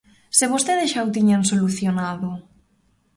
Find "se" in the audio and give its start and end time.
0.37-0.45